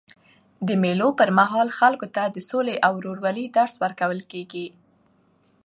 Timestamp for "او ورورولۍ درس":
2.85-3.73